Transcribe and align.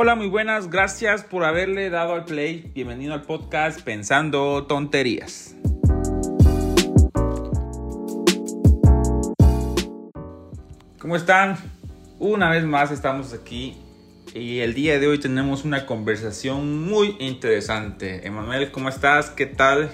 Hola, 0.00 0.14
muy 0.14 0.28
buenas, 0.28 0.70
gracias 0.70 1.24
por 1.24 1.42
haberle 1.42 1.90
dado 1.90 2.14
al 2.14 2.24
play. 2.24 2.70
Bienvenido 2.72 3.14
al 3.14 3.22
podcast 3.22 3.80
Pensando 3.80 4.64
Tonterías. 4.64 5.56
¿Cómo 11.00 11.16
están? 11.16 11.56
Una 12.20 12.48
vez 12.48 12.62
más 12.62 12.92
estamos 12.92 13.32
aquí 13.32 13.76
y 14.32 14.60
el 14.60 14.72
día 14.74 15.00
de 15.00 15.08
hoy 15.08 15.18
tenemos 15.18 15.64
una 15.64 15.84
conversación 15.84 16.80
muy 16.84 17.16
interesante. 17.18 18.24
Emanuel, 18.24 18.70
¿cómo 18.70 18.88
estás? 18.88 19.30
¿Qué 19.30 19.46
tal? 19.46 19.90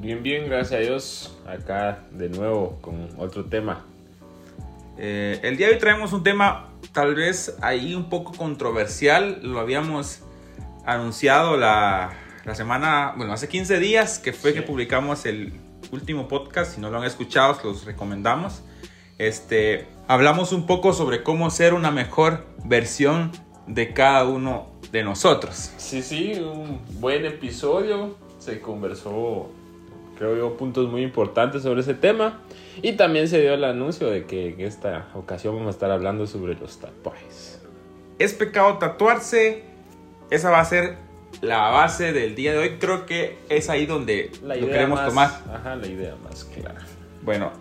Bien, 0.00 0.22
bien, 0.22 0.46
gracias 0.46 0.80
a 0.80 0.82
Dios. 0.82 1.38
Acá 1.46 2.06
de 2.10 2.30
nuevo 2.30 2.78
con 2.80 3.10
otro 3.18 3.44
tema. 3.44 3.84
Eh, 4.96 5.40
el 5.42 5.58
día 5.58 5.66
de 5.66 5.74
hoy 5.74 5.78
traemos 5.78 6.14
un 6.14 6.22
tema 6.22 6.70
tal 6.94 7.14
vez 7.14 7.56
ahí 7.60 7.94
un 7.94 8.08
poco 8.08 8.32
controversial. 8.32 9.40
Lo 9.42 9.60
habíamos 9.60 10.20
anunciado 10.86 11.56
la, 11.58 12.12
la 12.46 12.54
semana, 12.54 13.12
bueno, 13.16 13.32
hace 13.34 13.48
15 13.48 13.78
días 13.78 14.18
que 14.18 14.32
fue 14.32 14.52
Sí. 14.52 14.56
que 14.60 14.62
publicamos 14.62 15.26
el 15.26 15.52
último 15.92 16.28
podcast. 16.28 16.74
Si 16.74 16.80
no 16.80 16.88
lo 16.90 16.98
han 16.98 17.04
escuchado, 17.04 17.58
los 17.64 17.84
recomendamos. 17.84 18.62
Este, 19.18 19.86
hablamos 20.08 20.52
un 20.52 20.66
poco 20.66 20.92
sobre 20.92 21.22
cómo 21.22 21.50
ser 21.50 21.74
una 21.74 21.90
mejor 21.90 22.46
versión 22.64 23.30
de 23.66 23.92
cada 23.92 24.24
uno 24.24 24.70
de 24.92 25.02
nosotros. 25.04 25.72
Sí, 25.76 26.02
sí, 26.02 26.34
un 26.34 26.80
buen 27.00 27.24
episodio. 27.26 28.16
Se 28.38 28.60
conversó, 28.60 29.50
creo 30.16 30.36
yo, 30.36 30.56
puntos 30.56 30.90
muy 30.90 31.02
importantes 31.02 31.62
sobre 31.62 31.80
ese 31.80 31.94
tema. 31.94 32.40
Y 32.82 32.92
también 32.92 33.28
se 33.28 33.40
dio 33.40 33.54
el 33.54 33.64
anuncio 33.64 34.10
de 34.10 34.24
que 34.24 34.50
en 34.50 34.60
esta 34.60 35.08
ocasión 35.14 35.54
vamos 35.54 35.68
a 35.68 35.70
estar 35.70 35.90
hablando 35.90 36.26
sobre 36.26 36.54
los 36.54 36.78
tatuajes. 36.78 37.60
¿Es 38.18 38.34
pecado 38.34 38.78
tatuarse? 38.78 39.64
Esa 40.30 40.50
va 40.50 40.60
a 40.60 40.64
ser 40.64 40.96
la 41.40 41.70
base 41.70 42.12
del 42.12 42.34
día 42.34 42.52
de 42.52 42.58
hoy. 42.58 42.70
Creo 42.78 43.06
que 43.06 43.38
es 43.48 43.68
ahí 43.70 43.86
donde 43.86 44.30
La 44.42 44.56
lo 44.56 44.66
queremos 44.66 44.98
más, 44.98 45.08
tomar. 45.08 45.30
Ajá, 45.54 45.76
la 45.76 45.86
idea 45.86 46.14
más 46.22 46.44
clara. 46.44 46.80
Bueno, 47.22 47.52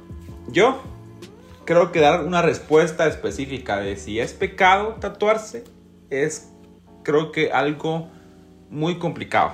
yo 0.48 0.82
creo 1.66 1.92
que 1.92 2.00
dar 2.00 2.24
una 2.24 2.42
respuesta 2.42 3.08
específica 3.08 3.78
de 3.78 3.96
si 3.98 4.20
es 4.20 4.34
pecado 4.34 4.98
tatuarse 5.00 5.64
es, 6.10 6.52
creo 7.04 7.32
que 7.32 7.52
algo 7.52 8.10
muy 8.70 9.00
complicado. 9.00 9.54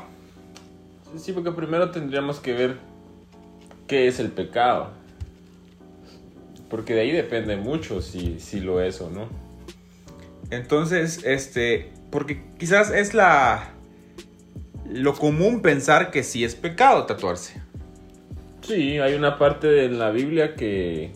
Sí, 1.17 1.31
porque 1.31 1.51
primero 1.51 1.91
tendríamos 1.91 2.39
que 2.39 2.53
ver 2.53 2.88
qué 3.89 4.07
es 4.07 4.19
el 4.21 4.31
pecado. 4.31 4.91
Porque 6.69 6.93
de 6.93 7.01
ahí 7.01 7.11
depende 7.11 7.57
mucho 7.57 8.01
si, 8.01 8.39
si 8.39 8.61
lo 8.61 8.81
es 8.81 9.01
o 9.01 9.09
no. 9.09 9.27
Entonces, 10.51 11.25
este, 11.25 11.91
porque 12.09 12.41
quizás 12.57 12.91
es 12.91 13.13
la 13.13 13.73
lo 14.89 15.13
común 15.13 15.61
pensar 15.61 16.09
que 16.09 16.23
sí 16.23 16.43
es 16.43 16.55
pecado 16.55 17.05
tatuarse. 17.05 17.61
Sí, 18.61 18.97
hay 18.99 19.13
una 19.15 19.37
parte 19.37 19.67
de 19.67 19.89
la 19.89 20.09
Biblia 20.11 20.55
que, 20.55 21.11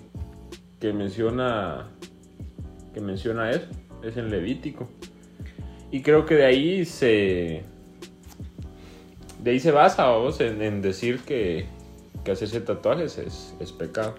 que 0.79 0.93
menciona 0.93 1.89
que 2.93 3.01
menciona 3.01 3.49
eso, 3.49 3.67
es 4.03 4.17
en 4.17 4.29
Levítico. 4.29 4.89
Y 5.91 6.01
creo 6.01 6.25
que 6.25 6.35
de 6.35 6.45
ahí 6.45 6.85
se 6.85 7.63
de 9.39 9.51
ahí 9.51 9.59
se 9.59 9.71
basa 9.71 10.09
vos 10.09 10.39
en, 10.39 10.61
en 10.61 10.81
decir 10.81 11.19
que, 11.19 11.65
que 12.23 12.31
hacerse 12.31 12.61
tatuajes 12.61 13.17
es, 13.17 13.53
es 13.59 13.71
pecado. 13.71 14.15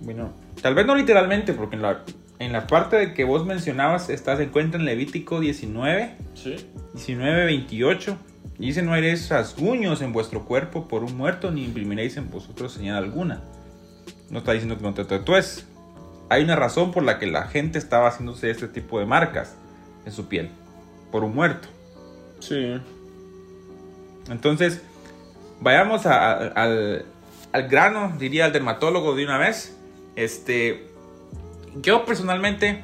Bueno, 0.00 0.32
tal 0.62 0.74
vez 0.74 0.86
no 0.86 0.94
literalmente, 0.94 1.52
porque 1.52 1.76
en 1.76 1.82
la, 1.82 2.02
en 2.38 2.52
la 2.52 2.66
parte 2.66 2.96
de 2.96 3.14
que 3.14 3.24
vos 3.24 3.44
mencionabas 3.44 4.08
está, 4.10 4.36
se 4.36 4.44
encuentra 4.44 4.78
en 4.78 4.86
Levítico 4.86 5.40
19, 5.40 6.14
Sí. 6.34 6.56
19, 6.94 7.44
28. 7.46 8.16
Dice, 8.58 8.82
no 8.82 8.92
haréis 8.92 9.28
rasguños 9.28 10.02
en 10.02 10.12
vuestro 10.12 10.44
cuerpo 10.44 10.88
por 10.88 11.04
un 11.04 11.16
muerto, 11.16 11.50
ni 11.50 11.64
imprimiréis 11.64 12.16
en 12.16 12.30
vosotros 12.30 12.72
señal 12.72 12.96
alguna. 13.04 13.42
No 14.30 14.38
está 14.40 14.52
diciendo 14.52 14.76
que 14.76 14.82
no 14.82 14.94
te 14.94 15.04
tatúes. 15.04 15.66
Hay 16.28 16.42
una 16.44 16.56
razón 16.56 16.90
por 16.90 17.02
la 17.04 17.18
que 17.18 17.26
la 17.26 17.44
gente 17.46 17.78
estaba 17.78 18.08
haciéndose 18.08 18.50
este 18.50 18.68
tipo 18.68 18.98
de 18.98 19.06
marcas 19.06 19.54
en 20.04 20.12
su 20.12 20.26
piel. 20.28 20.50
Por 21.12 21.24
un 21.24 21.34
muerto. 21.34 21.68
Sí. 22.40 22.80
Entonces, 24.30 24.82
vayamos 25.60 26.06
a- 26.06 26.32
a- 26.32 26.46
al, 26.48 27.04
al 27.52 27.68
grano, 27.68 28.14
diría 28.18 28.46
el 28.46 28.52
dermatólogo 28.52 29.14
de 29.14 29.24
una 29.24 29.38
vez. 29.38 29.76
Este, 30.16 30.86
yo 31.76 32.04
personalmente, 32.04 32.82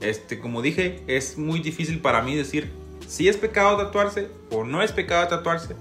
este, 0.00 0.38
como 0.38 0.62
dije, 0.62 1.02
es 1.06 1.38
muy 1.38 1.60
difícil 1.60 2.00
para 2.00 2.22
mí 2.22 2.36
decir 2.36 2.70
si 3.06 3.28
es 3.28 3.36
pecado 3.36 3.76
tatuarse 3.76 4.28
o 4.50 4.64
no 4.64 4.82
es 4.82 4.92
pecado 4.92 5.26
tatuarse. 5.28 5.74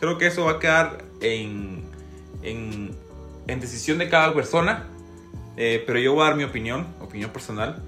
Creo 0.00 0.18
que 0.18 0.26
eso 0.26 0.44
va 0.44 0.52
a 0.52 0.58
quedar 0.58 1.04
en, 1.20 1.84
en, 2.42 2.90
en 3.46 3.60
decisión 3.60 3.98
de 3.98 4.08
cada 4.08 4.34
persona. 4.34 4.88
Eh, 5.56 5.84
pero 5.86 5.98
yo 5.98 6.14
voy 6.14 6.22
a 6.22 6.28
dar 6.28 6.36
mi 6.36 6.44
opinión, 6.44 6.86
opinión 7.00 7.30
personal. 7.30 7.82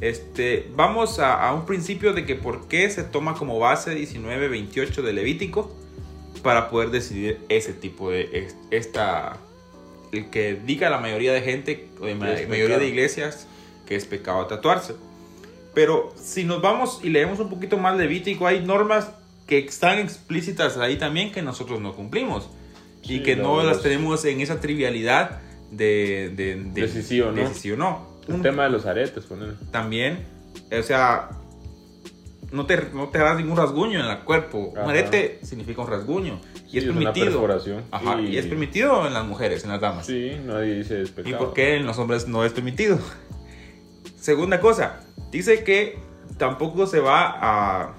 Este, 0.00 0.70
vamos 0.76 1.18
a, 1.18 1.48
a 1.48 1.54
un 1.54 1.64
principio 1.64 2.12
de 2.12 2.26
que 2.26 2.34
por 2.34 2.68
qué 2.68 2.88
se 2.90 3.02
toma 3.02 3.34
como 3.34 3.58
base 3.58 3.96
19-28 3.96 5.02
de 5.02 5.12
Levítico 5.14 5.74
para 6.42 6.70
poder 6.70 6.90
decidir 6.90 7.38
ese 7.48 7.72
tipo 7.72 8.10
de 8.10 8.28
es- 8.32 8.56
esta 8.70 9.36
el 10.12 10.30
que 10.30 10.54
diga 10.54 10.88
la 10.90 10.98
mayoría 10.98 11.32
de 11.32 11.42
gente 11.42 11.88
o 12.00 12.06
de 12.06 12.12
es 12.12 12.18
mayoría 12.18 12.48
pecado. 12.48 12.80
de 12.80 12.88
iglesias 12.88 13.46
que 13.86 13.96
es 13.96 14.04
pecado 14.04 14.46
tatuarse. 14.46 14.94
Pero 15.74 16.14
si 16.16 16.44
nos 16.44 16.62
vamos 16.62 17.00
y 17.02 17.10
leemos 17.10 17.38
un 17.38 17.50
poquito 17.50 17.76
más 17.76 17.96
Levítico, 17.98 18.46
hay 18.46 18.60
normas 18.64 19.10
que 19.46 19.58
están 19.58 19.98
explícitas 19.98 20.76
ahí 20.78 20.96
también 20.96 21.32
que 21.32 21.42
nosotros 21.42 21.80
no 21.80 21.94
cumplimos 21.94 22.48
y 23.02 23.18
Sí, 23.18 23.22
que 23.22 23.36
no 23.36 23.62
las 23.62 23.82
tenemos 23.82 24.24
en 24.24 24.40
esa 24.40 24.60
trivialidad 24.60 25.40
de, 25.70 26.32
de, 26.34 26.56
de, 26.56 26.80
De 26.82 26.88
si 26.88 27.02
sí 27.02 27.20
o 27.20 27.30
no. 27.30 27.42
de 27.42 27.48
si 27.48 27.54
sí 27.60 27.70
o 27.72 27.76
no. 27.76 28.06
El 28.26 28.34
Un- 28.36 28.42
tema 28.42 28.64
de 28.64 28.70
los 28.70 28.86
aretes, 28.86 29.24
ponele. 29.24 29.52
también, 29.70 30.24
o 30.76 30.82
sea, 30.82 31.28
no 32.52 32.66
te, 32.66 32.76
no 32.92 33.08
te 33.08 33.18
hagas 33.18 33.36
ningún 33.36 33.56
rasguño 33.56 33.98
en 34.00 34.06
el 34.06 34.18
cuerpo. 34.20 34.58
Un 34.58 34.78
Ajá. 34.78 34.90
arete 34.90 35.40
significa 35.42 35.82
un 35.82 35.88
rasguño 35.90 36.40
y 36.66 36.70
Sí, 36.72 36.78
es 36.78 36.84
permitido. 36.84 37.48
Ajá, 37.90 38.20
Y- 38.20 38.34
y 38.34 38.38
es 38.38 38.46
permitido 38.46 39.06
en 39.06 39.14
las 39.14 39.24
mujeres, 39.24 39.64
en 39.64 39.70
las 39.70 39.80
damas. 39.80 40.06
Sí, 40.06 40.32
nadie 40.44 40.74
dice 40.78 41.02
es 41.02 41.12
¿Y 41.24 41.32
por 41.34 41.52
qué 41.54 41.76
en 41.76 41.86
los 41.86 41.98
hombres 41.98 42.28
no 42.28 42.44
es 42.44 42.52
permitido? 42.52 42.98
Segunda 44.16 44.60
cosa, 44.60 45.00
dice 45.30 45.62
que 45.64 45.98
tampoco 46.38 46.86
se 46.86 47.00
va 47.00 47.34
a... 47.40 47.94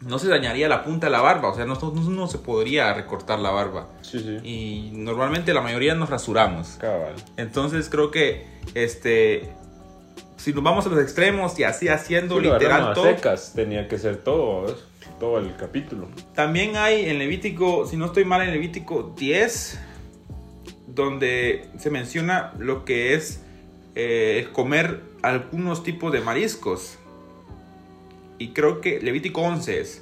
No 0.00 0.18
se 0.20 0.28
dañaría 0.28 0.68
la 0.68 0.84
punta 0.84 1.06
de 1.08 1.12
la 1.12 1.20
barba, 1.20 1.48
o 1.50 1.54
sea, 1.56 1.64
no, 1.64 1.74
no, 1.74 1.90
no 1.92 2.26
se 2.28 2.38
podría 2.38 2.94
recortar 2.94 3.40
la 3.40 3.50
barba. 3.50 3.88
Sí, 4.02 4.20
sí. 4.20 4.38
Y 4.44 4.90
normalmente 4.92 5.52
la 5.52 5.60
mayoría 5.60 5.94
nos 5.96 6.08
rasuramos. 6.08 6.76
Cabal. 6.80 7.14
Entonces 7.36 7.88
creo 7.90 8.12
que 8.12 8.46
este 8.74 9.52
si 10.38 10.52
nos 10.54 10.64
vamos 10.64 10.86
a 10.86 10.88
los 10.88 11.00
extremos 11.02 11.58
y 11.58 11.64
así 11.64 11.88
haciendo 11.88 12.36
Sí, 12.36 12.42
literal 12.46 12.94
todo. 12.94 13.04
secas, 13.04 13.52
tenía 13.54 13.86
que 13.88 13.98
ser 13.98 14.16
todo, 14.16 14.62
¿ves? 14.62 14.76
todo 15.20 15.38
el 15.38 15.54
capítulo. 15.56 16.08
También 16.34 16.76
hay 16.76 17.10
en 17.10 17.18
Levítico, 17.18 17.86
si 17.86 17.96
no 17.98 18.06
estoy 18.06 18.24
mal 18.24 18.40
en 18.42 18.50
Levítico 18.52 19.12
10 19.18 19.78
donde 20.86 21.66
se 21.78 21.90
menciona 21.90 22.52
lo 22.58 22.84
que 22.84 23.14
es 23.14 23.42
eh, 23.94 24.48
comer 24.52 25.02
algunos 25.22 25.82
tipos 25.82 26.12
de 26.12 26.20
mariscos. 26.20 26.98
Y 28.38 28.48
creo 28.50 28.80
que 28.80 29.00
Levítico 29.00 29.42
11 29.42 29.80
es. 29.80 30.00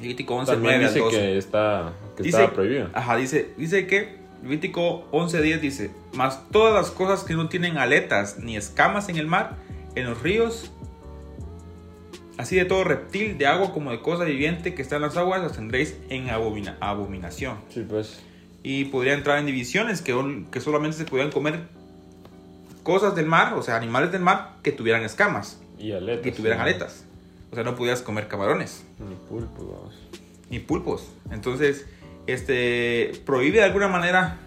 Levítico 0.00 0.34
11, 0.36 0.52
También 0.52 0.74
9 0.80 0.86
al 0.86 0.94
dice 0.94 1.04
12. 1.04 1.16
que 1.18 1.38
está 1.38 1.92
que 2.16 2.22
Dice- 2.22 2.36
estaba 2.38 2.52
prohibido. 2.54 2.88
Ajá, 2.92 3.16
dice, 3.16 3.50
dice 3.56 3.86
que 3.86 4.16
Levítico 4.44 5.10
11.10 5.10 5.58
dice, 5.60 5.90
mas 6.12 6.48
todas 6.50 6.72
las 6.74 6.90
cosas 6.92 7.24
que 7.24 7.34
no 7.34 7.48
tienen 7.48 7.78
aletas 7.78 8.38
ni 8.38 8.56
escamas 8.56 9.08
en 9.08 9.16
el 9.16 9.26
mar, 9.26 9.56
en 9.94 10.04
los 10.04 10.22
ríos, 10.22 10.70
así 12.36 12.56
de 12.56 12.64
todo 12.66 12.84
reptil, 12.84 13.38
de 13.38 13.46
agua 13.46 13.72
como 13.72 13.90
de 13.90 14.00
cosa 14.00 14.24
viviente 14.24 14.74
que 14.74 14.82
está 14.82 14.96
en 14.96 15.02
las 15.02 15.16
aguas, 15.16 15.40
las 15.42 15.52
tendréis 15.52 15.96
en 16.10 16.28
abomina- 16.28 16.76
abominación. 16.80 17.56
Sí, 17.72 17.84
pues. 17.88 18.20
Y 18.62 18.86
podría 18.86 19.14
entrar 19.14 19.38
en 19.38 19.46
divisiones 19.46 20.02
que, 20.02 20.14
ol- 20.14 20.48
que 20.50 20.60
solamente 20.60 20.96
se 20.96 21.04
podían 21.04 21.30
comer 21.30 21.60
cosas 22.82 23.14
del 23.14 23.26
mar, 23.26 23.54
o 23.54 23.62
sea, 23.62 23.76
animales 23.76 24.12
del 24.12 24.20
mar 24.22 24.56
que 24.62 24.72
tuvieran 24.72 25.02
escamas, 25.04 25.58
Y 25.78 25.92
aletas. 25.92 26.22
que 26.22 26.32
tuvieran 26.32 26.58
sí. 26.58 26.62
aletas. 26.62 27.04
O 27.50 27.54
sea, 27.54 27.64
no 27.64 27.76
podías 27.76 28.02
comer 28.02 28.26
camarones 28.28 28.84
Ni 28.98 29.14
pulpo, 29.14 29.64
vamos. 29.78 29.94
ni 30.50 30.58
pulpos. 30.58 31.08
Entonces, 31.30 31.86
este 32.26 33.12
prohíbe 33.24 33.58
de 33.58 33.64
alguna 33.64 33.88
manera 33.88 34.38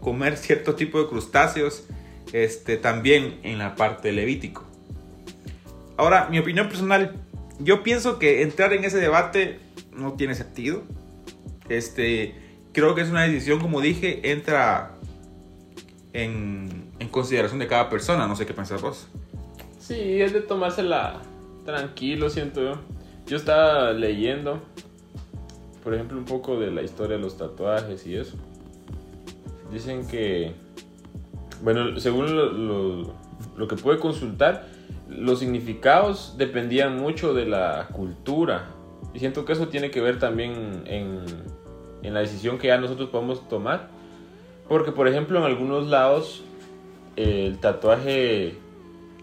comer 0.00 0.36
cierto 0.36 0.74
tipo 0.74 1.00
de 1.00 1.08
crustáceos, 1.08 1.86
este 2.32 2.76
también 2.76 3.38
en 3.42 3.58
la 3.58 3.74
parte 3.74 4.12
Levítico. 4.12 4.64
Ahora, 5.96 6.28
mi 6.30 6.38
opinión 6.38 6.68
personal, 6.68 7.16
yo 7.58 7.82
pienso 7.82 8.18
que 8.18 8.42
entrar 8.42 8.72
en 8.72 8.84
ese 8.84 8.98
debate 8.98 9.58
no 9.92 10.12
tiene 10.12 10.34
sentido. 10.34 10.84
Este, 11.68 12.34
creo 12.72 12.94
que 12.94 13.00
es 13.02 13.10
una 13.10 13.22
decisión, 13.22 13.58
como 13.60 13.80
dije, 13.80 14.30
entra 14.30 14.94
en, 16.12 16.90
en 16.98 17.08
consideración 17.08 17.58
de 17.58 17.66
cada 17.66 17.88
persona. 17.90 18.26
No 18.28 18.36
sé 18.36 18.46
qué 18.46 18.54
pensás 18.54 18.80
vos. 18.80 19.08
Sí, 19.80 20.20
es 20.20 20.32
de 20.32 20.40
tomársela 20.40 21.20
tranquilo, 21.64 22.30
siento 22.30 22.62
yo. 22.62 22.80
Yo 23.26 23.36
estaba 23.36 23.92
leyendo, 23.92 24.62
por 25.88 25.94
ejemplo, 25.94 26.18
un 26.18 26.26
poco 26.26 26.60
de 26.60 26.70
la 26.70 26.82
historia 26.82 27.16
de 27.16 27.22
los 27.22 27.38
tatuajes 27.38 28.06
y 28.06 28.14
eso. 28.14 28.36
Dicen 29.72 30.06
que, 30.06 30.52
bueno, 31.62 31.98
según 31.98 32.36
lo, 32.36 32.52
lo- 32.52 33.12
lo 33.56 33.68
que 33.68 33.74
pude 33.76 33.98
consultar, 33.98 34.66
los 35.08 35.38
significados 35.38 36.34
dependían 36.36 36.98
mucho 36.98 37.32
de 37.32 37.46
la 37.46 37.88
cultura. 37.90 38.66
Y 39.14 39.18
siento 39.18 39.46
que 39.46 39.54
eso 39.54 39.68
tiene 39.68 39.90
que 39.90 40.02
ver 40.02 40.18
también 40.18 40.82
en, 40.84 41.20
en 42.02 42.12
la 42.12 42.20
decisión 42.20 42.58
que 42.58 42.66
ya 42.66 42.76
nosotros 42.76 43.08
podemos 43.08 43.48
tomar. 43.48 43.88
Porque, 44.68 44.92
por 44.92 45.08
ejemplo, 45.08 45.38
en 45.38 45.44
algunos 45.46 45.86
lados 45.86 46.42
el 47.16 47.60
tatuaje 47.60 48.58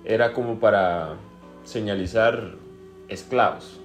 era 0.03 0.33
como 0.33 0.59
para 0.59 1.13
señalizar 1.63 2.55
esclavos 3.07 3.79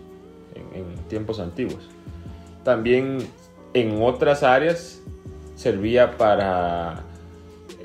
en, 0.55 0.81
en 0.81 0.95
tiempos 1.09 1.41
antiguos. 1.41 1.87
También 2.65 3.19
en 3.75 4.03
otras 4.03 4.43
áreas 4.43 5.01
servía 5.57 6.17
para 6.17 7.05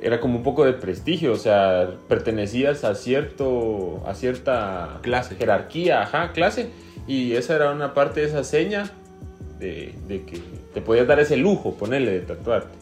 era 0.01 0.19
como 0.19 0.37
un 0.37 0.43
poco 0.43 0.65
de 0.65 0.73
prestigio, 0.73 1.31
o 1.31 1.37
sea, 1.37 1.89
pertenecías 2.07 2.83
a 2.83 2.95
cierto 2.95 4.03
a 4.05 4.13
cierta 4.13 4.99
Clase. 5.01 5.35
jerarquía, 5.35 6.03
ajá, 6.03 6.31
clase, 6.31 6.69
y 7.07 7.33
esa 7.33 7.55
era 7.55 7.71
una 7.71 7.93
parte 7.93 8.21
de 8.21 8.27
esa 8.27 8.43
seña 8.43 8.91
de, 9.59 9.95
de 10.07 10.23
que 10.23 10.39
te 10.73 10.81
podías 10.81 11.07
dar 11.07 11.19
ese 11.19 11.37
lujo, 11.37 11.75
ponerle 11.75 12.11
de 12.11 12.19
tatuarte. 12.19 12.77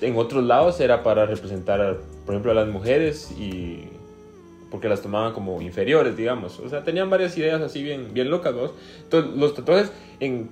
En 0.00 0.16
otros 0.16 0.44
lados 0.44 0.80
era 0.80 1.02
para 1.02 1.26
representar, 1.26 1.98
por 2.24 2.34
ejemplo, 2.34 2.52
a 2.52 2.54
las 2.54 2.68
mujeres 2.68 3.32
y 3.32 3.88
porque 4.70 4.88
las 4.88 5.00
tomaban 5.00 5.32
como 5.32 5.60
inferiores, 5.62 6.16
digamos. 6.16 6.58
O 6.60 6.68
sea, 6.68 6.84
tenían 6.84 7.08
varias 7.08 7.36
ideas 7.38 7.60
así 7.62 7.82
bien, 7.82 8.12
bien 8.12 8.30
locas, 8.30 8.54
¿no? 8.54 8.70
Entonces, 9.02 9.36
los 9.36 9.54
tatuajes 9.54 9.90
en 10.20 10.50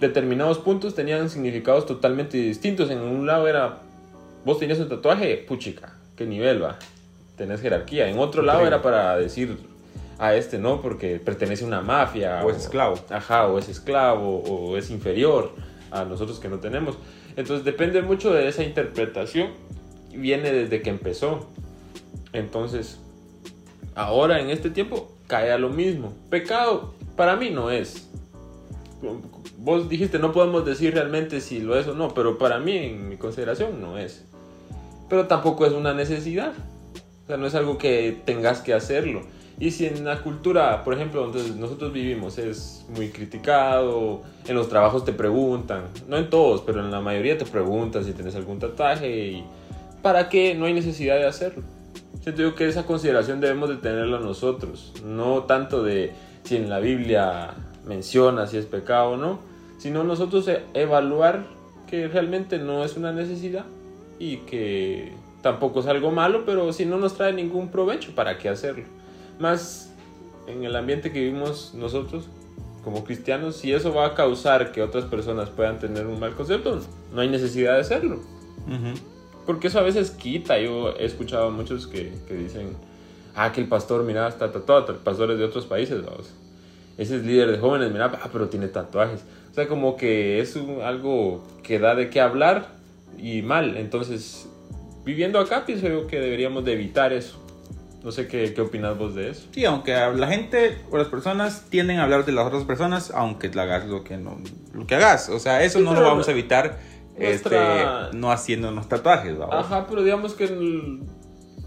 determinados 0.00 0.58
puntos 0.58 0.94
tenían 0.94 1.30
significados 1.30 1.86
totalmente 1.86 2.36
distintos. 2.36 2.90
En 2.90 2.98
un 2.98 3.26
lado 3.26 3.48
era, 3.48 3.78
vos 4.44 4.58
tenías 4.58 4.78
un 4.78 4.88
tatuaje, 4.88 5.36
puchica, 5.48 5.94
qué 6.16 6.26
nivel 6.26 6.62
va, 6.62 6.78
tenés 7.36 7.60
jerarquía. 7.60 8.08
En 8.08 8.18
otro 8.18 8.42
lado 8.42 8.66
era 8.66 8.82
para 8.82 9.16
decir 9.16 9.58
a 10.18 10.34
este 10.34 10.58
no, 10.58 10.80
porque 10.80 11.18
pertenece 11.18 11.64
a 11.64 11.66
una 11.66 11.80
mafia. 11.80 12.44
O 12.44 12.50
es 12.50 12.58
esclavo. 12.58 12.98
Ajá, 13.10 13.46
o 13.48 13.58
es 13.58 13.68
esclavo, 13.68 14.38
o 14.38 14.76
es 14.76 14.90
inferior 14.90 15.52
a 15.90 16.04
nosotros 16.04 16.38
que 16.38 16.48
no 16.48 16.58
tenemos. 16.58 16.96
Entonces 17.36 17.64
depende 17.64 18.02
mucho 18.02 18.32
de 18.32 18.48
esa 18.48 18.62
interpretación. 18.62 19.50
Viene 20.14 20.52
desde 20.52 20.80
que 20.80 20.90
empezó. 20.90 21.48
Entonces, 22.32 22.98
ahora 23.94 24.40
en 24.40 24.50
este 24.50 24.70
tiempo 24.70 25.12
cae 25.26 25.52
a 25.52 25.58
lo 25.58 25.68
mismo. 25.68 26.14
Pecado 26.30 26.94
para 27.16 27.36
mí 27.36 27.50
no 27.50 27.70
es. 27.70 28.08
Vos 29.58 29.88
dijiste 29.88 30.18
no 30.18 30.32
podemos 30.32 30.64
decir 30.64 30.94
realmente 30.94 31.40
si 31.40 31.60
lo 31.60 31.78
es 31.78 31.86
o 31.86 31.94
no, 31.94 32.14
pero 32.14 32.38
para 32.38 32.58
mí 32.58 32.76
en 32.76 33.08
mi 33.08 33.16
consideración 33.16 33.80
no 33.80 33.98
es. 33.98 34.24
Pero 35.08 35.26
tampoco 35.26 35.66
es 35.66 35.72
una 35.72 35.94
necesidad. 35.94 36.52
O 37.24 37.26
sea, 37.26 37.36
no 37.36 37.46
es 37.46 37.54
algo 37.54 37.76
que 37.78 38.16
tengas 38.24 38.60
que 38.60 38.72
hacerlo. 38.72 39.22
Y 39.58 39.70
si 39.70 39.86
en 39.86 40.04
la 40.04 40.20
cultura, 40.22 40.84
por 40.84 40.92
ejemplo, 40.92 41.26
donde 41.26 41.58
nosotros 41.58 41.92
vivimos 41.92 42.36
es 42.36 42.84
muy 42.94 43.08
criticado, 43.08 44.22
en 44.46 44.54
los 44.54 44.68
trabajos 44.68 45.04
te 45.04 45.12
preguntan, 45.12 45.84
no 46.08 46.18
en 46.18 46.28
todos, 46.28 46.60
pero 46.60 46.80
en 46.80 46.90
la 46.90 47.00
mayoría 47.00 47.38
te 47.38 47.46
preguntan 47.46 48.04
si 48.04 48.12
tienes 48.12 48.34
algún 48.34 48.58
tatuaje 48.58 49.28
y 49.28 49.44
para 50.02 50.28
qué 50.28 50.54
no 50.54 50.66
hay 50.66 50.74
necesidad 50.74 51.16
de 51.16 51.26
hacerlo. 51.26 51.62
Siento 52.22 52.42
yo 52.42 52.54
que 52.54 52.68
esa 52.68 52.84
consideración 52.84 53.40
debemos 53.40 53.70
de 53.70 53.76
tenerla 53.76 54.20
nosotros, 54.20 54.92
no 55.04 55.44
tanto 55.44 55.82
de 55.82 56.12
si 56.42 56.56
en 56.56 56.68
la 56.68 56.78
Biblia 56.78 57.54
menciona 57.86 58.46
si 58.46 58.58
es 58.58 58.66
pecado 58.66 59.12
o 59.12 59.16
no, 59.16 59.38
sino 59.78 60.04
nosotros 60.04 60.46
e- 60.48 60.62
evaluar 60.74 61.46
que 61.88 62.08
realmente 62.08 62.58
no 62.58 62.84
es 62.84 62.96
una 62.96 63.12
necesidad 63.12 63.64
y 64.18 64.38
que 64.38 65.12
tampoco 65.42 65.80
es 65.80 65.86
algo 65.86 66.10
malo, 66.10 66.44
pero 66.44 66.72
si 66.72 66.84
no 66.84 66.98
nos 66.98 67.14
trae 67.14 67.32
ningún 67.32 67.70
provecho, 67.70 68.14
¿para 68.14 68.38
qué 68.38 68.48
hacerlo? 68.48 68.84
Más 69.38 69.92
en 70.46 70.64
el 70.64 70.74
ambiente 70.74 71.12
que 71.12 71.20
vivimos 71.20 71.72
nosotros 71.74 72.28
como 72.82 73.04
cristianos, 73.04 73.56
si 73.56 73.72
eso 73.72 73.92
va 73.92 74.06
a 74.06 74.14
causar 74.14 74.70
que 74.70 74.80
otras 74.80 75.04
personas 75.06 75.50
puedan 75.50 75.80
tener 75.80 76.06
un 76.06 76.20
mal 76.20 76.34
concepto, 76.34 76.80
no 77.12 77.20
hay 77.20 77.28
necesidad 77.28 77.74
de 77.74 77.80
hacerlo. 77.80 78.20
Porque 79.44 79.66
eso 79.68 79.80
a 79.80 79.82
veces 79.82 80.10
quita. 80.12 80.58
Yo 80.60 80.90
he 80.96 81.04
escuchado 81.04 81.48
a 81.48 81.50
muchos 81.50 81.86
que, 81.88 82.12
que 82.28 82.34
dicen, 82.34 82.76
ah, 83.34 83.50
que 83.52 83.60
el 83.60 83.68
pastor, 83.68 84.04
mira, 84.04 84.28
está 84.28 84.52
tatuado, 84.52 84.98
pastores 84.98 85.36
de 85.36 85.44
otros 85.44 85.66
países, 85.66 86.04
vamos. 86.04 86.32
Ese 86.98 87.16
es 87.16 87.24
líder 87.24 87.52
de 87.52 87.58
jóvenes, 87.58 87.92
mira, 87.92 88.10
ah, 88.22 88.28
pero 88.32 88.48
tiene 88.48 88.68
tatuajes. 88.68 89.20
O 89.50 89.54
sea, 89.54 89.68
como 89.68 89.96
que 89.96 90.40
es 90.40 90.56
un- 90.56 90.80
algo 90.82 91.44
que 91.62 91.78
da 91.78 91.94
de 91.94 92.08
qué 92.10 92.20
hablar 92.20 92.68
y 93.18 93.42
mal. 93.42 93.76
Entonces, 93.76 94.48
viviendo 95.04 95.38
acá, 95.38 95.64
pienso 95.66 95.88
yo 95.88 96.06
que 96.06 96.18
deberíamos 96.20 96.64
de 96.64 96.72
evitar 96.72 97.12
eso. 97.12 97.42
No 98.02 98.12
sé 98.12 98.28
qué, 98.28 98.54
qué 98.54 98.60
opinas 98.60 98.96
vos 98.96 99.14
de 99.14 99.30
eso. 99.30 99.48
Sí, 99.50 99.64
aunque 99.64 99.92
la 99.92 100.28
gente 100.28 100.78
o 100.90 100.96
las 100.96 101.08
personas 101.08 101.66
tienden 101.70 101.98
a 101.98 102.04
hablar 102.04 102.24
de 102.24 102.32
las 102.32 102.46
otras 102.46 102.62
personas, 102.64 103.10
aunque 103.14 103.48
hagas 103.48 103.86
lo 103.86 104.04
que 104.04 104.16
no, 104.16 104.38
lo 104.72 104.86
que 104.86 104.94
hagas. 104.94 105.28
O 105.28 105.38
sea, 105.40 105.64
eso 105.64 105.78
Sí, 105.80 105.84
no 105.84 105.92
lo 105.92 106.02
vamos 106.02 106.28
a 106.28 106.30
evitar 106.30 106.78
nuestra- 107.18 108.02
este, 108.10 108.16
no 108.16 108.30
haciéndonos 108.30 108.88
tatuajes, 108.88 109.36
¿vamos? 109.36 109.54
Ajá, 109.56 109.86
pero 109.88 110.04
digamos 110.04 110.34
que 110.34 110.46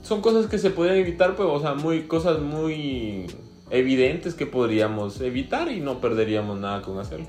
son 0.01 0.21
cosas 0.21 0.47
que 0.47 0.57
se 0.57 0.69
podrían 0.69 0.97
evitar, 0.97 1.35
pues, 1.35 1.49
o 1.51 1.59
sea, 1.59 1.73
muy, 1.73 2.03
cosas 2.03 2.39
muy 2.39 3.25
evidentes 3.71 4.33
que 4.33 4.45
podríamos 4.45 5.19
evitar 5.21 5.71
y 5.71 5.79
no 5.79 5.99
perderíamos 6.01 6.59
nada 6.59 6.81
con 6.81 6.99
hacerlo. 6.99 7.27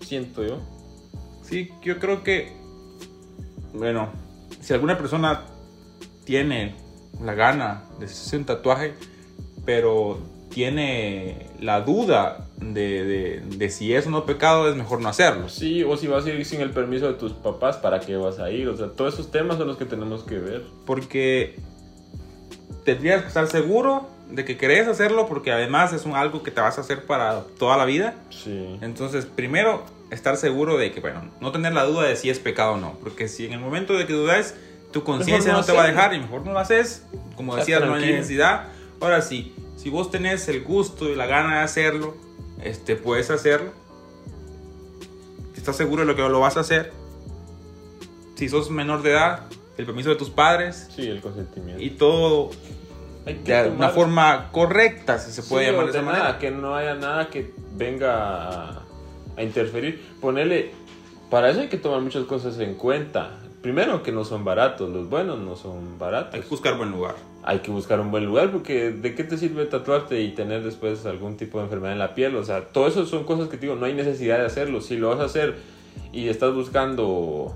Siento 0.00 0.44
yo. 0.44 0.58
Sí, 1.42 1.70
yo 1.82 1.98
creo 1.98 2.22
que, 2.22 2.52
bueno, 3.74 4.10
si 4.60 4.72
alguna 4.72 4.96
persona 4.98 5.42
tiene 6.24 6.74
la 7.22 7.34
gana 7.34 7.84
de 7.98 8.06
hacerse 8.06 8.36
un 8.36 8.44
tatuaje, 8.44 8.94
pero 9.64 10.18
tiene 10.50 11.46
la 11.60 11.80
duda 11.82 12.48
de, 12.58 13.04
de- 13.04 13.40
de 13.56 13.70
si 13.70 13.94
es 13.94 14.06
o 14.06 14.10
no 14.10 14.24
pecado, 14.26 14.68
es 14.68 14.76
mejor 14.76 15.00
no 15.00 15.08
hacerlo. 15.08 15.48
Sí, 15.48 15.82
o 15.82 15.96
si 15.96 16.06
vas 16.06 16.26
a 16.26 16.30
ir 16.30 16.44
sin 16.44 16.60
el 16.60 16.70
permiso 16.70 17.06
de 17.06 17.14
tus 17.14 17.32
papás, 17.32 17.76
¿para 17.78 18.00
qué 18.00 18.16
vas 18.16 18.38
a 18.38 18.50
ir? 18.50 18.68
O 18.68 18.76
sea, 18.76 18.88
todos 18.88 19.14
esos 19.14 19.30
temas 19.30 19.56
son 19.58 19.66
los 19.68 19.76
que 19.76 19.84
tenemos 19.84 20.22
que 20.24 20.38
ver. 20.38 20.62
Porque 20.86 21.56
tendrías 22.84 23.22
que 23.22 23.28
estar 23.28 23.46
seguro 23.48 24.06
de 24.30 24.44
que 24.44 24.56
querés 24.56 24.88
hacerlo, 24.88 25.26
porque 25.26 25.52
además 25.52 25.92
es 25.92 26.04
un, 26.04 26.14
algo 26.14 26.42
que 26.42 26.50
te 26.50 26.60
vas 26.60 26.78
a 26.78 26.80
hacer 26.80 27.04
para 27.04 27.42
toda 27.58 27.76
la 27.76 27.84
vida. 27.84 28.14
Sí. 28.30 28.78
Entonces, 28.80 29.26
primero, 29.26 29.84
estar 30.10 30.36
seguro 30.36 30.78
de 30.78 30.92
que, 30.92 31.00
bueno, 31.00 31.30
no 31.40 31.52
tener 31.52 31.72
la 31.72 31.84
duda 31.84 32.04
de 32.04 32.16
si 32.16 32.30
es 32.30 32.38
pecado 32.38 32.72
o 32.72 32.76
no. 32.76 32.98
Porque 33.02 33.28
si 33.28 33.46
en 33.46 33.52
el 33.52 33.60
momento 33.60 33.94
de 33.94 34.06
que 34.06 34.12
dudas, 34.12 34.54
tu 34.92 35.04
conciencia 35.04 35.52
no 35.52 35.58
no, 35.58 35.64
te 35.64 35.72
va 35.72 35.84
a 35.84 35.86
dejar 35.86 36.14
y 36.14 36.20
mejor 36.20 36.44
no 36.44 36.52
lo 36.52 36.58
haces. 36.58 37.04
Como 37.36 37.56
decías, 37.56 37.80
no 37.80 37.86
hay 37.86 37.92
tranquilo. 37.92 38.16
necesidad. 38.18 38.68
Ahora 39.00 39.22
sí, 39.22 39.54
si 39.76 39.90
vos 39.90 40.10
tenés 40.10 40.48
el 40.48 40.62
gusto 40.62 41.08
y 41.08 41.14
la 41.14 41.26
gana 41.26 41.58
de 41.58 41.64
hacerlo, 41.64 42.16
este, 42.62 42.96
puedes 42.96 43.30
hacerlo. 43.30 43.72
Si 45.52 45.58
estás 45.58 45.76
seguro 45.76 46.02
de 46.02 46.06
lo 46.06 46.16
que 46.16 46.22
lo 46.22 46.40
vas 46.40 46.56
a 46.56 46.60
hacer. 46.60 46.92
Si 48.36 48.48
sos 48.48 48.70
menor 48.70 49.02
de 49.02 49.10
edad, 49.10 49.46
el 49.76 49.86
permiso 49.86 50.10
de 50.10 50.16
tus 50.16 50.30
padres 50.30 50.88
Sí, 50.94 51.06
el 51.06 51.20
consentimiento. 51.20 51.82
y 51.82 51.90
todo 51.90 52.50
De 53.24 53.32
una 53.70 53.88
tomar- 53.88 53.92
forma 53.92 54.48
correcta, 54.52 55.18
si 55.18 55.30
se 55.32 55.42
puede 55.42 55.66
Sí, 55.66 55.70
llamar 55.70 55.86
de 55.86 55.92
esa 55.92 56.02
manera. 56.02 56.38
que 56.38 56.50
no 56.50 56.74
haya 56.74 56.94
nada 56.96 57.28
que 57.28 57.52
venga 57.76 58.48
a, 58.48 58.82
a 59.36 59.42
interferir. 59.42 60.02
Ponerle, 60.20 60.72
para 61.30 61.50
eso 61.50 61.60
hay 61.60 61.68
que 61.68 61.76
tomar 61.78 62.00
muchas 62.00 62.24
cosas 62.24 62.58
en 62.58 62.74
cuenta. 62.74 63.38
Primero 63.62 64.02
que 64.02 64.10
no 64.10 64.24
son 64.24 64.44
baratos, 64.44 64.90
los 64.90 65.08
buenos 65.08 65.38
no 65.38 65.54
son 65.54 65.98
baratos. 65.98 66.34
Hay 66.34 66.40
que 66.40 66.48
buscar 66.48 66.76
buen 66.76 66.90
lugar. 66.90 67.14
Hay 67.44 67.60
que 67.60 67.70
buscar 67.70 68.00
un 68.00 68.10
buen 68.10 68.24
lugar 68.24 68.50
porque 68.50 68.90
¿de 68.90 69.14
qué 69.14 69.22
te 69.24 69.36
sirve 69.38 69.66
tatuarte 69.66 70.20
y 70.20 70.32
tener 70.32 70.62
después 70.64 71.06
algún 71.06 71.36
tipo 71.36 71.58
de 71.58 71.64
enfermedad 71.64 71.92
en 71.92 71.98
la 72.00 72.14
piel? 72.14 72.34
O 72.36 72.44
sea, 72.44 72.64
todo 72.68 72.88
eso 72.88 73.06
son 73.06 73.22
cosas 73.24 73.48
que 73.48 73.56
te 73.56 73.66
digo, 73.66 73.76
no 73.76 73.86
hay 73.86 73.94
necesidad 73.94 74.38
de 74.38 74.46
hacerlo. 74.46 74.80
Si 74.80 74.96
lo 74.96 75.10
vas 75.10 75.20
a 75.20 75.24
hacer 75.24 75.56
y 76.12 76.28
estás 76.28 76.52
buscando, 76.54 77.54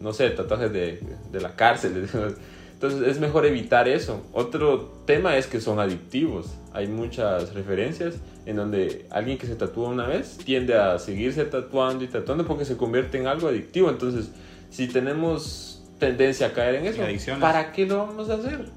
no 0.00 0.12
sé, 0.12 0.30
tatuajes 0.30 0.72
de, 0.72 1.00
de 1.30 1.40
la 1.40 1.54
cárcel, 1.54 2.08
entonces 2.80 3.06
es 3.08 3.20
mejor 3.20 3.44
evitar 3.44 3.88
eso. 3.88 4.22
Otro 4.32 4.90
tema 5.04 5.36
es 5.36 5.46
que 5.46 5.60
son 5.60 5.80
adictivos. 5.80 6.46
Hay 6.72 6.88
muchas 6.88 7.52
referencias 7.52 8.14
en 8.46 8.56
donde 8.56 9.04
alguien 9.10 9.36
que 9.36 9.46
se 9.46 9.54
tatúa 9.54 9.90
una 9.90 10.06
vez 10.06 10.38
tiende 10.38 10.74
a 10.78 10.98
seguirse 10.98 11.44
tatuando 11.44 12.04
y 12.04 12.08
tatuando 12.08 12.46
porque 12.46 12.64
se 12.64 12.78
convierte 12.78 13.18
en 13.18 13.26
algo 13.26 13.48
adictivo. 13.48 13.90
Entonces, 13.90 14.30
si 14.70 14.88
tenemos 14.88 15.84
tendencia 15.98 16.46
a 16.46 16.52
caer 16.54 16.76
en 16.76 16.86
eso. 16.86 17.02
¿para 17.38 17.70
qué 17.70 17.84
lo 17.84 17.98
vamos 17.98 18.30
a 18.30 18.36
hacer? 18.36 18.70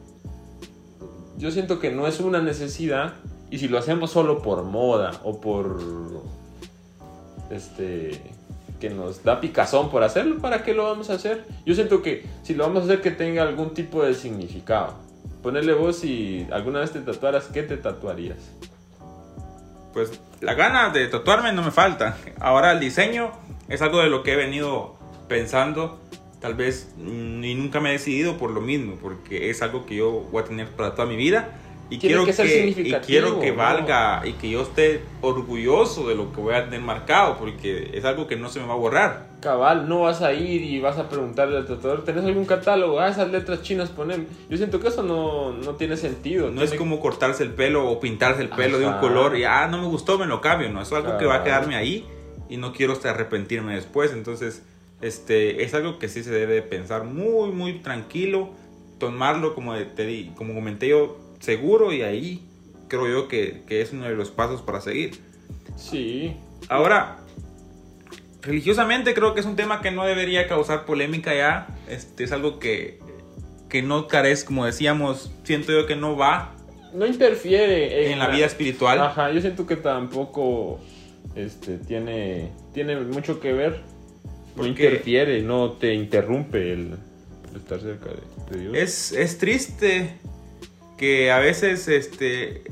Yo 1.37 1.49
siento 1.51 1.79
que 1.79 1.89
no 1.89 2.05
es 2.05 2.19
una 2.19 2.41
necesidad 2.41 3.13
y 3.51 3.59
si 3.59 3.69
lo 3.69 3.77
hacemos 3.77 4.11
solo 4.11 4.41
por 4.41 4.63
moda 4.63 5.21
o 5.23 5.39
por 5.39 5.79
este 7.49 8.19
que 8.79 8.89
nos 8.89 9.23
da 9.23 9.39
picazón 9.39 9.89
por 9.89 10.03
hacerlo, 10.03 10.39
¿para 10.39 10.63
qué 10.63 10.73
lo 10.73 10.83
vamos 10.83 11.09
a 11.09 11.13
hacer? 11.13 11.45
Yo 11.65 11.75
siento 11.75 12.01
que 12.01 12.25
si 12.43 12.53
lo 12.53 12.63
vamos 12.63 12.83
a 12.83 12.85
hacer 12.85 13.01
que 13.01 13.11
tenga 13.11 13.43
algún 13.43 13.73
tipo 13.73 14.03
de 14.03 14.13
significado. 14.13 14.95
Ponerle 15.41 15.73
vos 15.73 15.97
si 15.97 16.47
alguna 16.51 16.79
vez 16.79 16.91
te 16.91 16.99
tatuaras, 16.99 17.45
¿qué 17.45 17.63
te 17.63 17.77
tatuarías? 17.77 18.39
pues 19.93 20.19
la 20.41 20.55
gana 20.55 20.89
de 20.89 21.07
tatuarme 21.07 21.53
no 21.53 21.61
me 21.61 21.71
falta. 21.71 22.17
Ahora 22.39 22.71
el 22.71 22.79
diseño 22.79 23.31
es 23.69 23.81
algo 23.81 23.99
de 23.99 24.09
lo 24.09 24.23
que 24.23 24.33
he 24.33 24.35
venido 24.35 24.95
pensando, 25.29 26.01
tal 26.41 26.55
vez 26.55 26.93
mm, 26.97 27.43
y 27.43 27.55
nunca 27.55 27.79
me 27.79 27.89
he 27.89 27.93
decidido 27.93 28.37
por 28.37 28.51
lo 28.51 28.59
mismo, 28.59 28.95
porque 28.99 29.49
es 29.49 29.61
algo 29.61 29.85
que 29.85 29.95
yo 29.95 30.27
voy 30.31 30.41
a 30.41 30.45
tener 30.45 30.67
para 30.69 30.95
toda 30.95 31.07
mi 31.07 31.15
vida 31.15 31.55
y 31.93 31.97
Tiene 31.99 32.15
quiero 32.15 32.25
que 32.25 32.33
ser 32.33 32.45
y 32.45 32.49
significativo, 32.49 33.05
quiero 33.05 33.39
que 33.39 33.51
¿no? 33.51 33.57
valga 33.57 34.21
y 34.25 34.33
que 34.33 34.49
yo 34.49 34.61
esté 34.63 35.01
orgulloso 35.21 36.07
de 36.07 36.15
lo 36.15 36.31
que 36.31 36.41
voy 36.41 36.53
a 36.55 36.63
tener 36.65 36.81
marcado, 36.81 37.37
porque 37.37 37.91
es 37.93 38.05
algo 38.05 38.27
que 38.27 38.35
no 38.35 38.49
se 38.49 38.59
me 38.59 38.67
va 38.67 38.73
a 38.73 38.77
borrar. 38.77 39.27
Cabal, 39.41 39.89
no 39.89 40.01
vas 40.01 40.21
a 40.21 40.31
ir 40.33 40.61
y 40.63 40.79
vas 40.79 40.97
a 40.97 41.09
preguntarle 41.09 41.57
al 41.57 41.65
tatuador, 41.67 42.03
¿tenés 42.05 42.23
algún 42.23 42.45
catálogo? 42.45 42.99
Ah, 42.99 43.09
esas 43.09 43.29
letras 43.29 43.61
chinas 43.61 43.89
ponen. 43.89 44.27
Yo 44.49 44.57
siento 44.57 44.79
que 44.79 44.87
eso 44.87 45.03
no, 45.03 45.51
no 45.51 45.71
tiene 45.75 45.97
sentido. 45.97 46.49
No 46.49 46.61
es 46.61 46.69
Tiene- 46.71 46.77
como 46.79 46.99
cortarse 47.01 47.43
el 47.43 47.51
pelo 47.51 47.89
o 47.89 47.99
pintarse 47.99 48.41
el 48.41 48.49
pelo 48.49 48.79
de 48.79 48.85
un 48.85 48.91
Ajá. 48.93 49.01
color 49.01 49.37
y 49.37 49.43
ah, 49.43 49.67
no 49.69 49.79
me 49.81 49.87
gustó, 49.87 50.17
me 50.17 50.25
lo 50.25 50.39
cambio, 50.41 50.69
no, 50.69 50.81
eso 50.81 50.97
es 50.97 51.03
algo 51.05 51.17
que 51.17 51.25
va 51.25 51.35
a 51.35 51.37
Cabal. 51.43 51.43
quedarme 51.61 51.75
ahí 51.75 52.05
y 52.49 52.57
no 52.57 52.71
quiero 52.73 52.93
hasta 52.93 53.09
arrepentirme 53.09 53.75
después, 53.75 54.11
entonces 54.13 54.63
este 55.01 55.63
es 55.63 55.73
algo 55.73 55.99
que 55.99 56.07
sí 56.07 56.23
se 56.23 56.31
debe 56.31 56.61
pensar 56.61 57.03
muy 57.03 57.51
muy 57.51 57.73
tranquilo, 57.79 58.49
tomarlo 58.99 59.53
como 59.55 59.75
te 59.75 60.05
di, 60.05 60.31
como 60.35 60.53
comenté 60.53 60.87
yo, 60.89 61.17
seguro 61.43 61.91
y 61.91 62.01
ahí 62.01 62.41
creo 62.87 63.07
yo 63.07 63.27
que, 63.27 63.63
que 63.67 63.81
es 63.81 63.91
uno 63.91 64.05
de 64.05 64.15
los 64.15 64.31
pasos 64.31 64.61
para 64.61 64.79
seguir. 64.79 65.19
Sí. 65.75 66.35
Ahora, 66.69 67.17
religiosamente 68.41 69.13
creo 69.13 69.33
que 69.33 69.41
es 69.41 69.45
un 69.45 69.57
tema 69.57 69.81
que 69.81 69.91
no 69.91 70.05
debería 70.05 70.47
causar 70.47 70.85
polémica 70.85 71.35
ya. 71.35 71.67
Este 71.89 72.23
es 72.23 72.31
algo 72.31 72.59
que, 72.59 72.99
que 73.67 73.81
no 73.81 74.07
carece, 74.07 74.45
como 74.45 74.65
decíamos, 74.65 75.33
siento 75.43 75.73
yo 75.73 75.85
que 75.85 75.97
no 75.97 76.15
va 76.15 76.55
No 76.93 77.05
interfiere 77.05 78.13
en 78.13 78.19
la 78.19 78.29
vida 78.29 78.45
espiritual. 78.45 79.01
Ajá, 79.01 79.29
yo 79.31 79.41
siento 79.41 79.67
que 79.67 79.75
tampoco 79.75 80.79
este, 81.35 81.77
tiene, 81.77 82.51
tiene 82.73 82.95
mucho 83.01 83.41
que 83.41 83.51
ver. 83.51 83.81
No 84.55 84.65
interfiere, 84.65 85.41
no 85.41 85.71
te 85.71 85.93
interrumpe 85.93 86.71
el, 86.71 86.95
el 87.49 87.55
estar 87.57 87.81
cerca 87.81 88.11
de, 88.11 88.55
de 88.55 88.61
Dios. 88.61 88.77
Es, 88.77 89.11
es 89.11 89.37
triste 89.39 90.19
que 91.03 91.33
a 91.33 91.39
veces 91.39 91.89
este, 91.89 92.63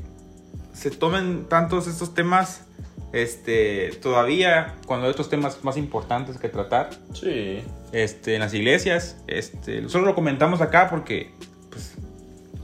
se 0.72 0.90
tomen 0.90 1.44
tantos 1.50 1.86
estos 1.86 2.14
temas 2.14 2.64
este, 3.12 3.90
todavía 4.00 4.76
cuando 4.86 5.04
hay 5.04 5.12
otros 5.12 5.28
temas 5.28 5.62
más 5.64 5.76
importantes 5.76 6.38
que 6.38 6.48
tratar. 6.48 6.88
Sí. 7.12 7.60
este, 7.92 8.36
en 8.36 8.40
las 8.40 8.54
iglesias. 8.54 9.18
Este, 9.26 9.86
solo 9.90 10.06
lo 10.06 10.14
comentamos 10.14 10.62
acá 10.62 10.88
porque 10.88 11.30
pues, 11.68 11.92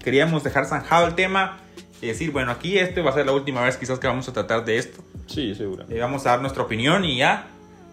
queríamos 0.02 0.42
dejar 0.42 0.64
zanjado 0.64 1.06
el 1.06 1.14
tema 1.14 1.58
y 2.00 2.06
decir, 2.06 2.30
bueno, 2.30 2.50
aquí 2.50 2.78
este 2.78 3.02
va 3.02 3.10
a 3.10 3.12
ser 3.12 3.26
la 3.26 3.32
última 3.32 3.60
vez 3.60 3.76
quizás 3.76 3.98
que 3.98 4.06
vamos 4.06 4.26
a 4.26 4.32
tratar 4.32 4.64
de 4.64 4.78
esto. 4.78 5.04
Sí, 5.26 5.54
seguro. 5.54 5.84
Eh, 5.90 6.00
vamos 6.00 6.24
a 6.24 6.30
dar 6.30 6.40
nuestra 6.40 6.62
opinión 6.62 7.04
y 7.04 7.18
ya. 7.18 7.46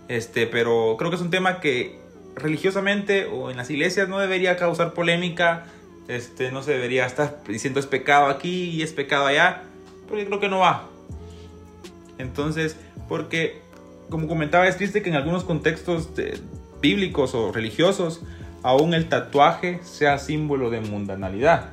Este, 0.07 0.47
pero 0.47 0.95
creo 0.97 1.09
que 1.09 1.17
es 1.17 1.21
un 1.21 1.29
tema 1.29 1.59
que 1.59 1.99
religiosamente 2.37 3.25
o 3.25 3.51
en 3.51 3.57
las 3.57 3.69
iglesias 3.69 4.07
no 4.07 4.17
debería 4.17 4.55
causar 4.55 4.93
polémica. 4.93 5.65
Este, 6.07 6.51
no 6.51 6.61
se 6.63 6.71
debería 6.71 7.05
estar 7.05 7.41
diciendo 7.47 7.79
es 7.79 7.85
pecado 7.87 8.27
aquí 8.27 8.69
y 8.69 8.81
es 8.83 8.93
pecado 8.93 9.25
allá. 9.25 9.63
Porque 10.07 10.25
creo 10.25 10.39
que 10.39 10.49
no 10.49 10.59
va. 10.59 10.87
Entonces, 12.17 12.75
porque 13.09 13.59
como 14.09 14.27
comentaba, 14.27 14.67
es 14.67 14.77
triste 14.77 15.01
que 15.01 15.09
en 15.09 15.15
algunos 15.15 15.43
contextos 15.43 16.15
de- 16.15 16.39
bíblicos 16.81 17.33
o 17.33 17.51
religiosos 17.51 18.21
aún 18.61 18.93
el 18.93 19.09
tatuaje 19.09 19.79
sea 19.83 20.19
símbolo 20.19 20.69
de 20.69 20.81
mundanalidad 20.81 21.71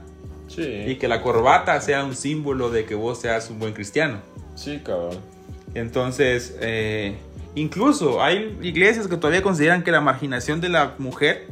y 0.49 0.53
Sí. 0.53 0.97
que 0.99 1.09
la 1.09 1.21
corbata 1.23 1.79
sea 1.81 2.05
un 2.05 2.15
símbolo 2.17 2.71
de 2.71 2.85
que 2.87 2.95
vos 2.95 3.21
seas 3.21 3.51
un 3.51 3.59
buen 3.59 3.73
cristiano. 3.75 4.21
Sí, 4.55 4.81
cabrón. 4.85 5.19
Entonces, 5.75 6.57
eh, 6.61 7.17
incluso 7.55 8.23
hay 8.23 8.59
iglesias 8.63 9.09
que 9.09 9.17
todavía 9.17 9.43
consideran 9.43 9.83
que 9.83 9.91
la 9.91 10.01
marginación 10.01 10.61
de 10.63 10.69
la 10.71 10.95
mujer 10.99 11.47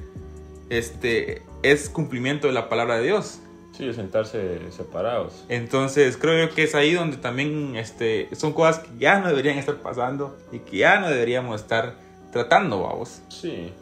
este, 0.71 1.43
es 1.63 1.89
cumplimiento 1.89 2.47
de 2.47 2.53
la 2.53 2.69
palabra 2.69 2.99
de 2.99 3.05
Dios. 3.05 3.41
Sí, 3.73 3.93
sentarse 3.95 4.59
separados. 4.71 5.45
Entonces, 5.49 6.17
creo 6.17 6.47
yo 6.47 6.55
que 6.55 6.65
es 6.65 6.75
ahí 6.75 6.93
donde 6.93 7.17
también 7.17 7.77
este, 7.77 8.29
son 8.35 8.53
cosas 8.53 8.81
que 8.81 8.91
ya 8.99 9.21
no 9.21 9.29
deberían 9.29 9.59
estar 9.59 9.77
pasando 9.77 10.37
y 10.53 10.59
que 10.59 10.79
ya 10.79 11.01
no 11.01 11.09
deberíamos 11.09 11.61
estar 11.61 11.95
tratando, 12.33 12.83
vamos. 12.83 13.23
Sí. 13.29 13.73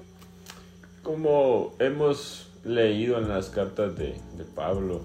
Como 1.02 1.74
hemos 1.78 2.50
leído 2.64 3.18
en 3.18 3.28
las 3.28 3.50
cartas 3.50 3.96
de, 3.96 4.14
de 4.36 4.44
Pablo, 4.54 5.00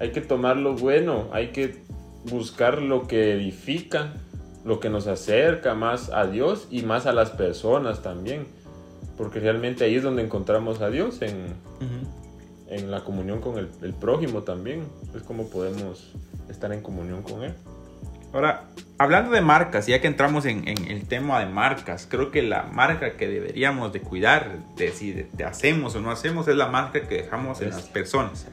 hay 0.00 0.12
que 0.12 0.20
tomar 0.20 0.56
lo 0.56 0.74
bueno, 0.74 1.28
hay 1.32 1.48
que 1.48 1.82
buscar 2.24 2.80
lo 2.80 3.06
que 3.06 3.32
edifica, 3.32 4.14
lo 4.64 4.80
que 4.80 4.90
nos 4.90 5.06
acerca 5.06 5.74
más 5.74 6.10
a 6.10 6.26
Dios 6.26 6.66
y 6.70 6.82
más 6.82 7.06
a 7.06 7.12
las 7.12 7.30
personas 7.30 8.02
también. 8.02 8.46
Porque 9.18 9.40
realmente 9.40 9.84
ahí 9.84 9.96
es 9.96 10.02
donde 10.02 10.22
encontramos 10.22 10.80
a 10.80 10.88
Dios, 10.90 11.20
en, 11.22 11.54
en 12.68 12.90
la 12.90 13.02
comunión 13.04 13.40
con 13.40 13.58
el, 13.58 13.68
el 13.82 13.92
prójimo 13.92 14.42
también. 14.44 14.84
Es 15.14 15.22
como 15.22 15.48
podemos 15.48 16.12
estar 16.48 16.72
en 16.72 16.80
comunión 16.80 17.22
con 17.22 17.42
Él. 17.42 17.52
Ahora, 18.32 18.64
hablando 18.98 19.30
de 19.32 19.40
marcas, 19.40 19.86
ya 19.86 20.00
que 20.00 20.06
entramos 20.06 20.44
en, 20.46 20.68
en 20.68 20.90
el 20.90 21.08
tema 21.08 21.40
de 21.40 21.46
marcas, 21.46 22.06
creo 22.08 22.30
que 22.30 22.42
la 22.42 22.62
marca 22.64 23.16
que 23.16 23.26
deberíamos 23.26 23.92
de 23.92 24.00
cuidar, 24.02 24.58
de 24.76 24.90
si 24.92 25.12
de- 25.12 25.28
de 25.32 25.44
hacemos 25.44 25.94
o 25.96 26.00
no 26.00 26.10
hacemos, 26.10 26.46
es 26.46 26.54
la 26.56 26.66
marca 26.68 27.00
que 27.08 27.22
dejamos 27.22 27.60
en 27.62 27.68
Es- 27.68 27.74
las 27.76 27.84
personas. 27.86 28.46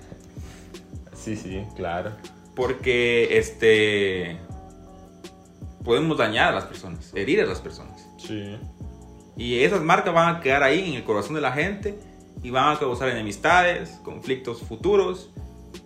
Sí, 1.14 1.36
sí, 1.36 1.62
claro. 1.76 2.12
Porque 2.56 3.38
este 3.38 4.38
podemos 5.84 6.18
dañar 6.18 6.50
a 6.54 6.56
las 6.56 6.64
personas, 6.66 7.12
herir 7.14 7.42
a 7.42 7.46
las 7.46 7.60
personas. 7.62 8.08
Sí. 8.18 8.58
Y 9.38 9.60
esas 9.60 9.82
marcas 9.82 10.14
van 10.14 10.36
a 10.36 10.40
quedar 10.42 10.64
ahí 10.64 10.90
en 10.90 10.96
el 10.96 11.04
corazón 11.04 11.36
de 11.36 11.42
la 11.42 11.52
gente 11.52 11.98
y 12.42 12.52
van 12.52 12.76
a 12.76 12.80
causar 12.80 13.10
enemistades, 13.10 14.00
conflictos 14.04 14.62
futuros, 14.62 15.30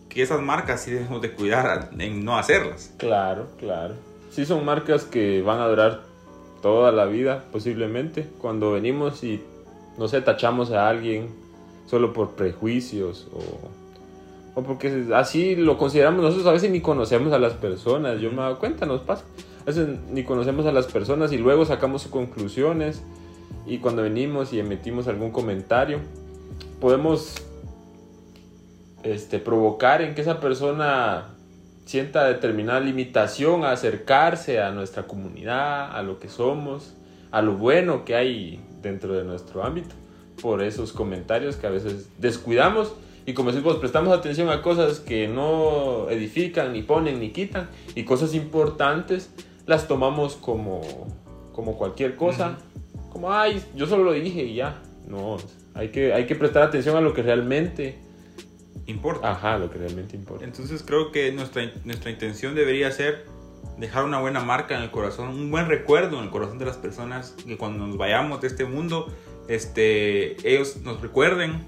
que 0.08 0.22
esas 0.22 0.42
marcas 0.42 0.82
sí 0.82 0.92
debemos 0.92 1.22
de 1.22 1.32
cuidar 1.32 1.90
en 1.98 2.24
no 2.24 2.38
hacerlas. 2.38 2.94
Claro, 2.98 3.48
claro. 3.58 3.96
Sí 4.32 4.46
son 4.46 4.64
marcas 4.66 5.06
que 5.06 5.42
van 5.42 5.60
a 5.60 5.68
durar 5.68 6.02
toda 6.62 6.92
la 6.92 7.06
vida, 7.06 7.46
posiblemente. 7.52 8.28
Cuando 8.40 8.72
venimos 8.72 9.24
y, 9.24 9.42
no 9.98 10.08
sé, 10.08 10.22
tachamos 10.22 10.72
a 10.72 10.88
alguien 10.88 11.30
solo 11.88 12.14
por 12.14 12.32
prejuicios 12.32 13.28
o, 13.34 14.60
o 14.60 14.64
porque 14.64 15.08
así 15.16 15.56
lo 15.56 15.78
consideramos 15.78 16.22
nosotros, 16.22 16.46
a 16.46 16.52
veces 16.52 16.70
ni 16.70 16.82
conocemos 16.82 17.34
a 17.34 17.40
las 17.40 17.54
personas. 17.54 18.20
Yo 18.20 18.30
me 18.30 18.36
he 18.36 18.40
dado 18.42 18.60
cuenta, 18.60 18.86
nos 18.86 19.02
pasa. 19.02 19.24
A 19.62 19.66
veces 19.66 19.88
ni 20.12 20.24
conocemos 20.24 20.66
a 20.66 20.72
las 20.72 20.86
personas 20.86 21.32
y 21.32 21.38
luego 21.38 21.66
sacamos 21.66 22.06
conclusiones 22.08 23.02
y 23.66 23.80
cuando 23.80 24.02
venimos 24.02 24.54
y 24.54 24.60
emitimos 24.60 25.08
algún 25.08 25.32
comentario, 25.32 26.00
podemos 26.80 27.36
este, 29.04 29.40
provocar 29.40 30.02
en 30.02 30.16
que 30.16 30.22
esa 30.22 30.40
persona 30.40 31.36
sienta 31.86 32.26
determinada 32.26 32.80
limitación 32.80 33.64
a 33.64 33.72
acercarse 33.72 34.62
a 34.62 34.72
nuestra 34.72 35.04
comunidad, 35.04 35.96
a 35.96 36.04
lo 36.04 36.20
que 36.20 36.30
somos, 36.30 36.94
a 37.32 37.42
lo 37.42 37.56
bueno 37.56 38.06
que 38.06 38.16
hay 38.16 38.60
dentro 38.82 39.14
de 39.14 39.24
nuestro 39.24 39.64
ámbito, 39.64 39.96
por 40.42 40.62
esos 40.62 40.94
comentarios 40.94 41.56
que 41.56 41.68
a 41.68 41.70
veces 41.70 42.10
descuidamos 42.18 42.94
y 43.30 43.34
como 43.36 43.52
decimos, 43.52 43.78
prestamos 43.78 44.12
atención 44.18 44.50
a 44.50 44.64
cosas 44.64 45.00
que 45.00 45.28
no 45.28 46.10
edifican, 46.10 46.74
ni 46.74 46.82
ponen, 46.82 47.20
ni 47.20 47.30
quitan, 47.30 47.70
y 47.94 48.04
cosas 48.04 48.34
importantes 48.34 49.30
las 49.68 49.88
tomamos 49.88 50.36
como, 50.36 50.82
como 51.54 51.78
cualquier 51.78 52.16
cosa, 52.16 52.58
como, 53.10 53.32
ay, 53.34 53.64
yo 53.76 53.86
solo 53.88 54.04
lo 54.04 54.12
dije 54.14 54.44
y 54.44 54.56
ya. 54.56 54.82
No, 55.08 55.38
hay 55.74 55.90
que, 55.90 56.14
hay 56.14 56.26
que 56.28 56.36
prestar 56.36 56.64
atención 56.64 56.96
a 56.96 57.02
lo 57.02 57.14
que 57.14 57.22
realmente, 57.24 57.98
Importa. 58.86 59.32
ajá, 59.32 59.58
lo 59.58 59.70
que 59.72 59.78
realmente 59.80 60.16
importa. 60.16 60.46
Entonces 60.46 60.84
creo 60.86 61.12
que 61.12 61.32
nuestra, 61.32 61.64
nuestra 61.86 62.12
intención 62.12 62.56
debería 62.56 62.92
ser 62.92 63.26
dejar 63.78 64.04
una 64.06 64.20
buena 64.20 64.40
marca 64.42 64.76
en 64.78 64.84
el 64.84 64.92
corazón, 64.92 65.30
un 65.30 65.50
buen 65.52 65.68
recuerdo 65.68 66.18
en 66.18 66.26
el 66.26 66.30
corazón 66.30 66.58
de 66.60 66.66
las 66.66 66.78
personas, 66.78 67.36
que 67.46 67.58
cuando 67.58 67.86
nos 67.88 67.98
vayamos 67.98 68.42
de 68.42 68.48
este 68.48 68.66
mundo, 68.66 69.08
este, 69.48 70.36
ellos 70.48 70.78
nos 70.84 71.02
recuerden 71.02 71.66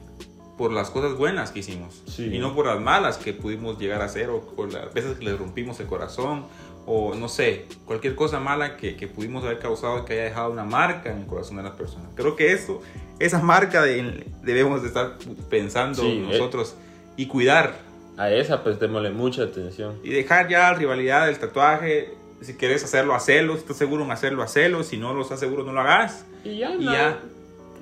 por 0.58 0.72
las 0.72 0.90
cosas 0.92 1.18
buenas 1.18 1.52
que 1.52 1.60
hicimos 1.60 2.04
Sí. 2.06 2.30
y 2.34 2.38
no 2.40 2.54
por 2.54 2.68
las 2.68 2.80
malas 2.80 3.18
que 3.18 3.34
pudimos 3.34 3.80
llegar 3.80 4.02
a 4.02 4.06
hacer 4.06 4.30
o, 4.30 4.54
o 4.56 4.66
las 4.68 4.94
veces 4.94 5.18
que 5.18 5.26
les 5.26 5.38
rompimos 5.40 5.80
el 5.80 5.88
corazón 5.88 6.46
o 6.94 7.16
no 7.16 7.30
sé, 7.30 7.66
cualquier 7.86 8.16
cosa 8.16 8.40
mala 8.42 8.76
que, 8.76 8.98
que 8.98 9.08
pudimos 9.08 9.44
haber 9.46 9.60
causado 9.60 10.04
que 10.04 10.14
haya 10.14 10.24
dejado 10.26 10.52
una 10.52 10.66
marca 10.66 11.10
en 11.12 11.20
el 11.20 11.26
corazón 11.26 11.56
de 11.58 11.64
las 11.64 11.72
personas. 11.74 12.08
Creo 12.16 12.36
que 12.36 12.52
eso, 12.52 12.82
esa 13.20 13.40
marca 13.42 13.82
de- 13.84 14.26
debemos 14.44 14.82
de 14.82 14.90
estar 14.90 15.14
pensando 15.50 16.02
Sí, 16.02 16.08
eh. 16.18 16.28
nosotros 16.32 16.76
y 17.16 17.28
cuidar 17.28 17.76
A 18.18 18.30
esa 18.30 18.62
prestémosle 18.64 19.12
mucha 19.12 19.44
atención. 19.44 20.00
y 20.04 20.10
dejar 20.10 20.50
ya 20.50 20.60
la 20.60 20.74
rivalidad 20.74 21.28
del 21.28 21.40
tatuaje. 21.40 22.14
Si 22.42 22.56
quieres 22.56 22.84
hacerlo, 22.84 23.14
hacelo. 23.16 23.54
Si 23.54 23.60
estás 23.62 23.78
seguro 23.78 24.04
en 24.04 24.12
hacerlo, 24.12 24.42
hacelo. 24.44 24.84
Si 24.84 24.98
no 24.98 25.14
lo 25.14 25.22
estás 25.22 25.40
seguro, 25.40 25.64
no 25.64 25.72
lo 25.74 25.82
hagas. 25.82 26.26
Y 26.44 26.58
ya, 26.58 26.72
Y 26.76 26.84
no, 26.84 26.92
ya. 26.92 27.20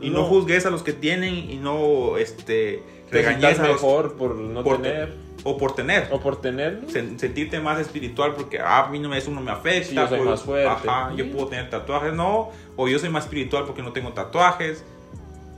Y 0.01 0.09
no, 0.11 0.19
no. 0.19 0.25
juzgues 0.25 0.65
a 0.65 0.69
los 0.69 0.83
que 0.83 0.93
tienen 0.93 1.33
y 1.49 1.55
no 1.57 2.17
este, 2.17 2.83
te 3.09 3.15
regañes 3.23 3.57
a 3.59 3.63
los, 3.67 3.81
mejor 3.81 4.17
por 4.17 4.35
no 4.35 4.63
por- 4.63 4.81
tener. 4.81 5.13
O 5.43 5.58
por 5.58 5.75
tener. 5.75 6.08
O 6.12 6.19
por 6.19 6.41
tener. 6.41 6.81
Sen- 6.88 7.17
sentirte 7.17 7.60
más 7.60 7.79
espiritual 7.79 8.36
porque 8.36 8.60
ah, 8.60 8.86
a 8.86 8.89
mí 8.89 9.00
no 9.00 9.10
me, 9.10 9.17
eso 9.17 9.31
no 9.31 9.41
me 9.41 9.51
afecta. 9.51 9.89
Sí, 9.89 9.96
yo 9.96 10.08
soy 10.08 10.17
pues, 10.17 10.29
más 10.29 10.41
fuerte. 10.41 10.89
Ajá, 10.89 11.13
yo 11.15 11.31
puedo 11.31 11.48
tener 11.48 11.69
tatuajes, 11.69 12.13
no. 12.13 12.50
O 12.75 12.88
yo 12.88 13.00
soy 13.00 13.10
más 13.10 13.25
espiritual 13.25 13.65
porque 13.65 13.81
no 13.81 13.91
tengo 13.93 14.13
tatuajes. 14.13 14.84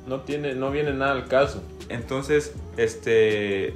No, 0.07 0.21
tiene, 0.21 0.55
no 0.55 0.71
viene 0.71 0.93
nada 0.93 1.11
al 1.11 1.27
caso. 1.27 1.63
Entonces, 1.89 2.53
este, 2.77 3.73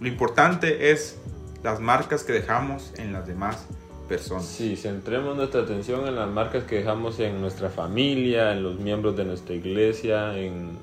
lo 0.00 0.08
importante 0.08 0.90
es 0.90 1.18
las 1.62 1.80
marcas 1.80 2.24
que 2.24 2.32
dejamos 2.32 2.92
en 2.98 3.12
las 3.12 3.26
demás 3.26 3.66
personas. 4.08 4.46
Sí, 4.46 4.76
centremos 4.76 5.36
nuestra 5.36 5.62
atención 5.62 6.06
en 6.06 6.16
las 6.16 6.28
marcas 6.28 6.64
que 6.64 6.76
dejamos 6.76 7.18
en 7.20 7.40
nuestra 7.40 7.70
familia, 7.70 8.52
en 8.52 8.62
los 8.62 8.78
miembros 8.78 9.16
de 9.16 9.24
nuestra 9.24 9.54
iglesia, 9.54 10.36
en 10.38 10.78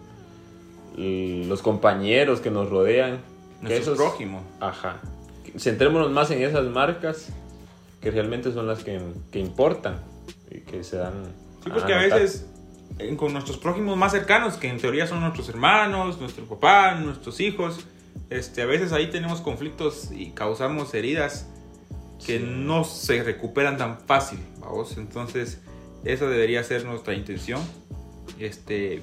los 0.98 1.62
compañeros 1.62 2.40
que 2.42 2.50
nos 2.50 2.70
rodean. 2.70 3.20
Que 3.62 3.68
Nuestros 3.68 3.96
esos- 3.96 3.98
prójimos. 3.98 4.44
Ajá. 4.60 5.02
Centrémonos 5.58 6.12
más 6.12 6.30
en 6.32 6.42
esas 6.44 6.66
marcas 6.66 7.28
que 8.02 8.12
realmente 8.12 8.54
son 8.54 8.68
las 8.68 8.84
que, 8.84 9.02
que 9.32 9.40
importan 9.40 10.00
y 10.52 10.60
que 10.62 10.84
se 10.84 10.98
dan. 10.98 11.14
Sí, 11.64 11.70
porque 11.70 11.94
a 11.94 12.02
notar. 12.04 12.20
veces 12.20 12.46
con 13.18 13.34
nuestros 13.34 13.58
prójimos 13.58 13.98
más 13.98 14.12
cercanos, 14.12 14.56
que 14.56 14.68
en 14.68 14.78
teoría 14.78 15.08
son 15.08 15.22
nuestros 15.22 15.48
hermanos, 15.50 16.20
nuestro 16.20 16.46
papá, 16.46 16.96
nuestros 16.96 17.40
hijos, 17.40 17.80
este, 18.30 18.62
a 18.62 18.66
veces 18.66 18.92
ahí 18.94 19.10
tenemos 19.10 19.42
conflictos 19.42 20.10
y 20.12 20.32
causamos 20.32 20.94
heridas 20.94 21.48
que 22.26 22.38
Sí. 22.40 22.46
no 22.46 22.84
se 22.84 23.24
recuperan 23.24 23.78
tan 23.78 24.00
fácil, 24.00 24.40
vamos. 24.60 24.98
Entonces, 24.98 25.60
esa 26.04 26.26
debería 26.28 26.64
ser 26.64 26.86
nuestra 26.86 27.14
intención, 27.14 27.62
este, 28.40 29.02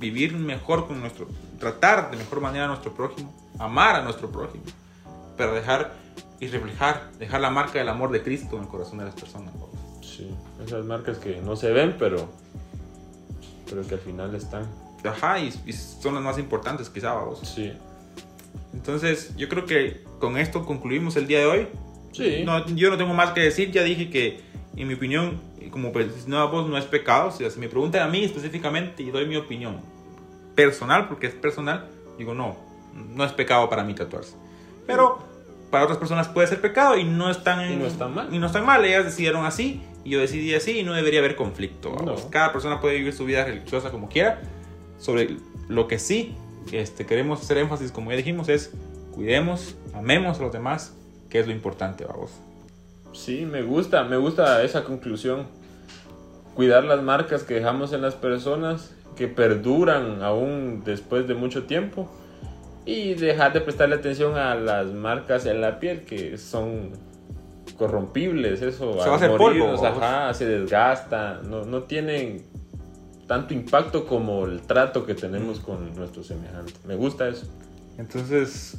vivir 0.00 0.34
mejor 0.34 0.86
con 0.86 1.00
nuestro, 1.00 1.28
tratar 1.58 2.10
de 2.10 2.16
mejor 2.16 2.40
manera 2.40 2.64
a 2.64 2.68
nuestro 2.68 2.94
prójimo, 2.94 3.34
amar 3.58 3.96
a 3.96 4.02
nuestro 4.02 4.30
prójimo, 4.30 4.64
pero 5.36 5.54
dejar 5.54 5.92
y 6.40 6.46
reflejar, 6.48 7.10
dejar 7.18 7.40
la 7.40 7.50
marca 7.50 7.78
del 7.78 7.88
amor 7.88 8.10
de 8.10 8.22
Cristo 8.22 8.56
en 8.56 8.62
el 8.62 8.68
corazón 8.68 8.98
de 8.98 9.06
las 9.06 9.14
personas. 9.14 9.52
Sí, 10.00 10.30
esas 10.64 10.84
marcas 10.84 11.18
que 11.18 11.40
no 11.40 11.56
se 11.56 11.70
ven, 11.70 11.96
pero, 11.98 12.28
pero 13.68 13.86
que 13.86 13.94
al 13.94 14.00
final 14.00 14.34
están. 14.34 14.66
Ajá, 15.04 15.38
y, 15.38 15.52
y 15.66 15.72
son 15.72 16.14
las 16.14 16.22
más 16.22 16.38
importantes 16.38 16.90
quizá, 16.90 17.12
vamos. 17.14 17.40
Sí. 17.40 17.72
Entonces, 18.72 19.34
yo 19.36 19.48
creo 19.48 19.64
que 19.64 20.04
con 20.18 20.36
esto 20.36 20.64
concluimos 20.64 21.16
el 21.16 21.26
día 21.26 21.40
de 21.40 21.46
hoy. 21.46 21.68
Sí. 22.12 22.42
No, 22.44 22.66
yo 22.66 22.90
no 22.90 22.96
tengo 22.96 23.14
más 23.14 23.32
que 23.32 23.40
decir, 23.40 23.70
ya 23.70 23.82
dije 23.82 24.10
que, 24.10 24.40
en 24.76 24.88
mi 24.88 24.94
opinión, 24.94 25.40
como 25.70 25.92
no, 26.26 26.48
voz 26.50 26.68
no 26.68 26.76
es 26.76 26.84
pecado. 26.84 27.30
Si 27.30 27.44
me 27.58 27.68
preguntan 27.68 28.02
a 28.02 28.08
mí 28.08 28.24
específicamente 28.24 29.02
y 29.02 29.10
doy 29.10 29.26
mi 29.26 29.36
opinión 29.36 29.80
personal, 30.58 31.06
porque 31.06 31.28
es 31.28 31.34
personal, 31.34 31.86
digo 32.18 32.34
no, 32.34 32.56
no 33.14 33.24
es 33.24 33.30
pecado 33.30 33.70
para 33.70 33.84
mí 33.84 33.94
tatuarse. 33.94 34.34
Pero 34.88 35.20
para 35.70 35.84
otras 35.84 35.98
personas 35.98 36.26
puede 36.26 36.48
ser 36.48 36.60
pecado 36.60 36.98
y 36.98 37.04
no 37.04 37.30
están 37.30 37.70
Y 37.70 37.76
no 37.76 37.86
está 37.86 38.08
mal. 38.08 38.34
Y 38.34 38.40
no 38.40 38.46
están 38.46 38.66
mal, 38.66 38.84
ellas 38.84 39.04
decidieron 39.04 39.46
así 39.46 39.80
y 40.02 40.10
yo 40.10 40.18
decidí 40.18 40.52
así 40.56 40.80
y 40.80 40.82
no 40.82 40.94
debería 40.94 41.20
haber 41.20 41.36
conflicto. 41.36 41.94
No. 42.04 42.16
Cada 42.30 42.50
persona 42.50 42.80
puede 42.80 42.96
vivir 42.96 43.12
su 43.12 43.24
vida 43.24 43.44
religiosa 43.44 43.92
como 43.92 44.08
quiera. 44.08 44.40
Sobre 44.98 45.36
lo 45.68 45.86
que 45.86 46.00
sí 46.00 46.34
este, 46.72 47.06
queremos 47.06 47.40
hacer 47.40 47.58
énfasis, 47.58 47.92
como 47.92 48.10
ya 48.10 48.16
dijimos, 48.16 48.48
es 48.48 48.72
cuidemos, 49.12 49.76
amemos 49.94 50.40
a 50.40 50.42
los 50.42 50.52
demás, 50.52 50.92
que 51.30 51.38
es 51.38 51.46
lo 51.46 51.52
importante, 51.52 52.04
vamos. 52.04 52.32
Sí, 53.12 53.46
me 53.46 53.62
gusta, 53.62 54.02
me 54.02 54.16
gusta 54.16 54.60
esa 54.64 54.82
conclusión. 54.82 55.46
Cuidar 56.56 56.82
las 56.82 57.00
marcas 57.00 57.44
que 57.44 57.54
dejamos 57.54 57.92
en 57.92 58.02
las 58.02 58.16
personas, 58.16 58.92
que 59.18 59.26
perduran 59.26 60.22
aún 60.22 60.82
después 60.84 61.26
de 61.26 61.34
mucho 61.34 61.64
tiempo. 61.64 62.08
Y 62.86 63.14
dejar 63.14 63.52
de 63.52 63.60
prestarle 63.60 63.96
atención 63.96 64.38
a 64.38 64.54
las 64.54 64.86
marcas 64.86 65.44
en 65.44 65.60
la 65.60 65.78
piel 65.78 66.04
que 66.04 66.38
son 66.38 66.92
corrompibles, 67.76 68.62
eso. 68.62 68.92
Se 69.02 69.08
va 69.08 69.12
a 69.12 69.16
hacer 69.16 69.30
morirnos, 69.36 69.80
polvo, 69.80 70.02
ajá, 70.02 70.32
se 70.32 70.46
desgasta, 70.46 71.40
no, 71.44 71.64
no 71.64 71.82
tienen 71.82 72.46
tanto 73.26 73.52
impacto 73.52 74.06
como 74.06 74.46
el 74.46 74.62
trato 74.62 75.04
que 75.04 75.14
tenemos 75.14 75.60
con 75.60 75.94
nuestros 75.94 76.28
semejantes. 76.28 76.82
Me 76.86 76.94
gusta 76.94 77.28
eso. 77.28 77.46
Entonces, 77.98 78.78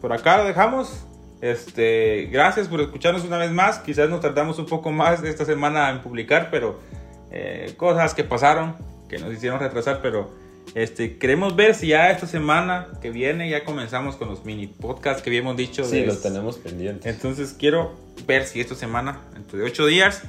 por 0.00 0.12
acá 0.12 0.38
lo 0.38 0.44
dejamos. 0.44 1.04
Este, 1.40 2.28
gracias 2.32 2.66
por 2.66 2.80
escucharnos 2.80 3.24
una 3.24 3.38
vez 3.38 3.52
más. 3.52 3.78
Quizás 3.78 4.10
nos 4.10 4.20
tardamos 4.20 4.58
un 4.58 4.66
poco 4.66 4.90
más 4.90 5.22
esta 5.22 5.44
semana 5.44 5.90
en 5.90 6.00
publicar, 6.00 6.48
pero 6.50 6.80
eh, 7.30 7.74
cosas 7.76 8.14
que 8.14 8.24
pasaron 8.24 8.87
que 9.08 9.18
nos 9.18 9.32
hicieron 9.32 9.58
retrasar. 9.60 10.00
Pero 10.02 10.30
este, 10.74 11.18
queremos 11.18 11.56
ver 11.56 11.74
si 11.74 11.88
ya 11.88 12.10
esta 12.10 12.26
semana 12.26 12.88
que 13.00 13.10
viene 13.10 13.48
ya 13.48 13.64
comenzamos 13.64 14.16
con 14.16 14.28
los 14.28 14.44
mini 14.44 14.66
podcasts 14.66 15.22
que 15.22 15.30
habíamos 15.30 15.56
dicho. 15.56 15.84
Sí, 15.84 16.00
de- 16.00 16.06
los 16.06 16.20
tenemos 16.22 16.58
pendientes. 16.58 17.06
Entonces 17.14 17.54
quiero 17.58 17.94
ver 18.26 18.44
si 18.46 18.60
esta 18.60 18.74
semana, 18.74 19.20
dentro 19.34 19.58
de 19.58 19.64
ocho 19.64 19.86
días, 19.86 20.22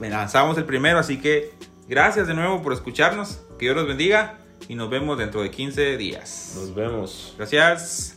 lanzamos 0.00 0.58
el 0.58 0.64
primero. 0.64 0.98
Así 0.98 1.18
que 1.20 1.50
gracias 1.88 2.26
de 2.26 2.34
nuevo 2.34 2.62
por 2.62 2.72
escucharnos. 2.72 3.40
Que 3.58 3.66
Dios 3.66 3.76
los 3.76 3.86
bendiga 3.86 4.38
y 4.68 4.74
nos 4.74 4.90
vemos 4.90 5.18
dentro 5.18 5.42
de 5.42 5.50
15 5.50 5.96
días. 5.96 6.54
Nos 6.56 6.74
vemos. 6.74 7.34
Gracias. 7.36 8.16